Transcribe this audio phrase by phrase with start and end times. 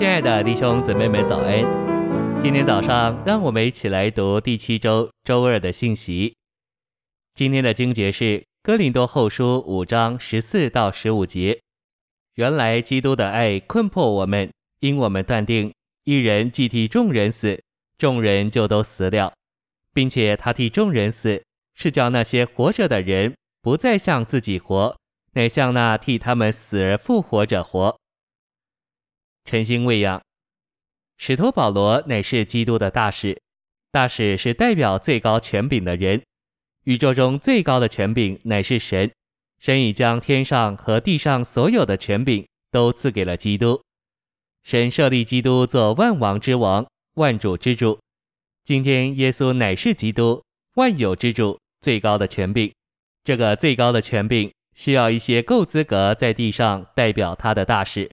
[0.00, 1.60] 亲爱的弟兄姊妹们，早安！
[2.40, 6.34] 今天早上，让我们一起来读第七周周二的信息。
[7.34, 8.24] 今天的经节是
[8.62, 11.60] 《哥林多后书》五章十四到十五节。
[12.36, 15.70] 原来基督的爱困迫我们，因我们断定，
[16.04, 17.62] 一人既替众人死，
[17.98, 19.34] 众人就都死了，
[19.92, 21.44] 并且他替众人死，
[21.74, 24.96] 是叫那些活着的人不再向自己活，
[25.34, 27.99] 乃向那替他们死而复活者活。
[29.50, 30.22] 晨星喂养，
[31.18, 33.36] 使徒保罗乃是基督的大使，
[33.90, 36.22] 大使是代表最高权柄的人。
[36.84, 39.10] 宇宙中最高的权柄乃是神，
[39.58, 43.82] 神已将天上和地上所有的权柄都赐给了基督。
[44.62, 47.98] 神设立基督做万王之王、万主之主。
[48.64, 50.40] 今天耶稣乃是基督
[50.76, 52.72] 万有之主最高的权柄。
[53.24, 58.08] 这个最高的权柄需要一些够资格在地上代表他的大使。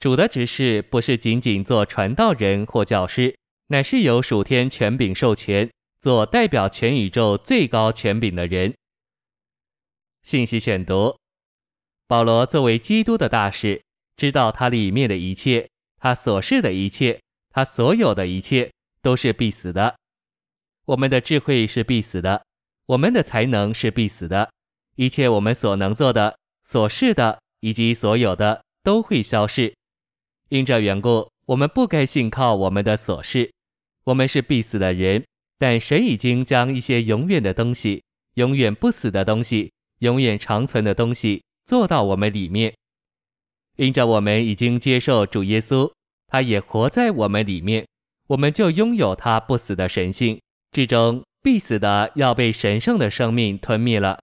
[0.00, 8.74] 主的职事不是仅仅做传道人或教师，乃是由属天权柄授权，做代表全宇宙最高权柄的人。
[10.22, 11.14] 信息选读：
[12.06, 13.82] 保罗作为基督的大使，
[14.16, 18.72] 知道他里面的一切，他所示的一切，他所有的一切
[19.02, 19.94] 都是必死的。
[20.86, 22.42] 我们的智慧是必死的，
[22.86, 24.50] 我们的才能是必死的，
[24.96, 29.74] 一切我们所能做的、所示的以及所有的都会消逝。
[30.50, 33.52] 因这缘故，我们不该信靠我们的所示。
[34.02, 35.24] 我们是必死的人，
[35.58, 38.02] 但神已经将一些永远的东西、
[38.34, 42.74] 永远不死的东西、永远长存的东西做到我们里面。
[43.76, 45.88] 因着我们已经接受主耶稣，
[46.26, 47.86] 他也活在我们里面，
[48.26, 50.40] 我们就拥有他不死的神性，
[50.72, 54.18] 至终必死的要被神圣的生命吞灭了。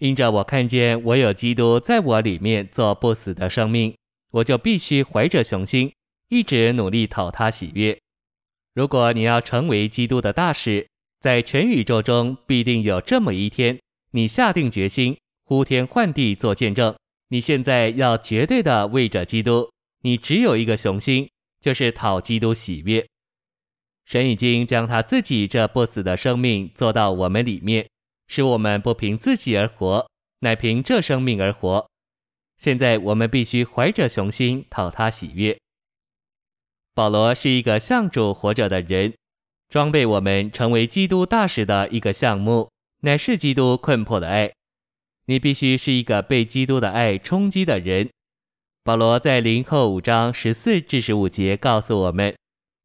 [0.00, 3.94] 因着我看见我有基督在我里面做不死的生命。
[4.34, 5.92] 我就必须怀着雄心，
[6.28, 7.96] 一直努力讨他喜悦。
[8.74, 10.88] 如果你要成为基督的大使，
[11.20, 13.78] 在全宇宙中必定有这么一天，
[14.10, 16.92] 你下定决心，呼天唤地做见证。
[17.28, 19.70] 你现在要绝对的为着基督，
[20.02, 21.30] 你只有一个雄心，
[21.60, 23.06] 就是讨基督喜悦。
[24.04, 27.88] 神已经将他自己这不死的生命做到我们里面，
[28.26, 30.04] 使我们不凭自己而活，
[30.40, 31.88] 乃凭这生命而活。
[32.64, 35.54] 现在我们必须怀着雄心讨他喜悦。
[36.94, 39.12] 保罗是一个向主活着的人，
[39.68, 42.70] 装备我们成为基督大使的一个项目，
[43.02, 44.50] 乃是基督困迫的爱。
[45.26, 48.08] 你必须是一个被基督的爱冲击的人。
[48.82, 52.34] 保罗在林后五章十四至十五节告诉我们，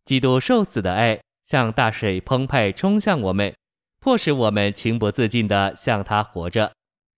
[0.03, 3.55] 基督受死的爱像大水澎湃冲向我们，
[4.01, 6.73] 迫使我们情不自禁地向他活着。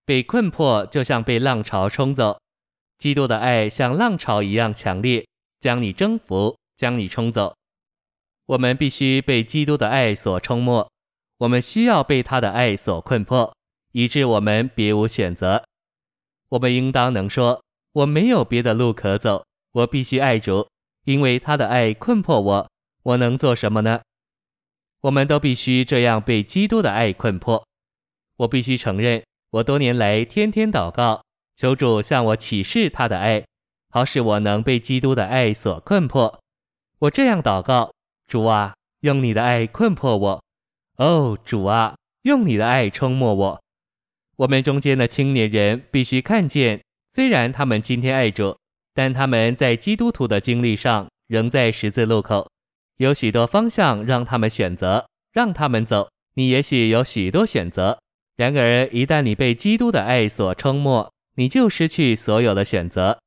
[0.06, 2.40] 被困迫，就像被浪潮冲走。
[3.02, 5.26] 基督的爱像浪潮一样强烈，
[5.60, 7.56] 将你征服，将你冲走。
[8.46, 10.88] 我们必须被基督的爱所冲没，
[11.40, 13.52] 我们需要被他的爱所困迫，
[13.94, 15.64] 以致我们别无选择。
[16.50, 17.64] 我们应当能说：
[17.94, 20.70] 我没有别的路可走，我必须爱主，
[21.06, 22.70] 因为他的爱困迫我。
[23.02, 24.00] 我能做什么呢？
[25.02, 27.66] 我们都必须这样被基督的爱困迫。
[28.36, 31.24] 我必须承认，我多年来天天祷告。
[31.56, 33.44] 求主向我启示他的爱，
[33.90, 36.40] 好使我能被基督的爱所困迫。
[37.00, 37.92] 我这样祷告：
[38.28, 40.42] 主啊，用你的爱困迫我；
[40.98, 43.62] 哦，主啊，用你的爱冲没我。
[44.38, 46.82] 我们中间的青年人必须看见，
[47.14, 48.58] 虽然他们今天爱主，
[48.94, 52.50] 但他们在基督徒的经历上仍在十字路口，
[52.98, 56.10] 有许多方向让他们选择，让他们走。
[56.36, 58.00] 你也许有许多选择，
[58.38, 63.20] 然而一旦你被基督的爱所冲没，你就失去所有的选择。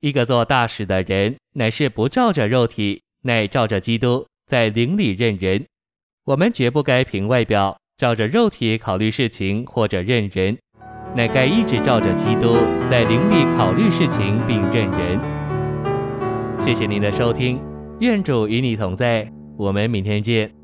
[0.00, 5.64] 一个做大使的人，乃是不照着肉体，乃照着基督，在灵里认人。
[6.24, 10.58] 我们绝不该凭外表，照着肉体考虑事情或者认人，
[11.14, 12.56] 乃该一直照着基督，
[12.90, 15.20] 在灵里考虑事情并认人。
[16.60, 17.60] 谢谢您的收听，
[18.00, 20.63] 愿主与你同在，我们明天见。